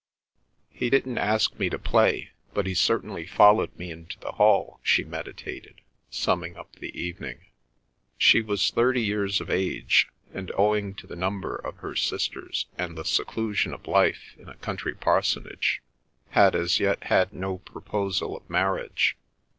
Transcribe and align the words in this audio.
"He 0.71 0.89
didn't 0.89 1.19
ask 1.19 1.59
me 1.59 1.69
to 1.69 1.77
play, 1.77 2.31
but 2.55 2.65
he 2.65 2.73
certainly 2.73 3.27
followed 3.27 3.77
me 3.77 3.91
into 3.91 4.17
the 4.19 4.31
hall," 4.31 4.79
she 4.81 5.03
meditated, 5.03 5.79
summing 6.09 6.57
up 6.57 6.75
the 6.77 6.99
evening. 6.99 7.41
She 8.17 8.41
was 8.41 8.71
thirty 8.71 9.03
years 9.03 9.39
of 9.39 9.51
age, 9.51 10.07
and 10.33 10.51
owing 10.57 10.95
to 10.95 11.05
the 11.05 11.15
number 11.15 11.55
of 11.55 11.77
her 11.85 11.95
sisters 11.95 12.65
and 12.79 12.97
the 12.97 13.05
seclusion 13.05 13.75
of 13.75 13.85
life 13.85 14.33
in 14.39 14.49
a 14.49 14.57
country 14.57 14.95
parsonage 14.95 15.83
had 16.31 16.55
as 16.55 16.79
yet 16.79 17.03
had 17.03 17.31
no 17.31 17.59
proposal 17.59 18.35
of 18.35 18.49
marriage. 18.49 19.15